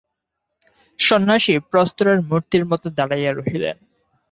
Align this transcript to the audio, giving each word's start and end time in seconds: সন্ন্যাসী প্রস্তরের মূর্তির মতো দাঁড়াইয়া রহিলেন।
সন্ন্যাসী 0.99 1.53
প্রস্তরের 1.71 2.19
মূর্তির 2.21 2.63
মতো 2.65 2.87
দাঁড়াইয়া 2.97 3.31
রহিলেন। 3.33 3.77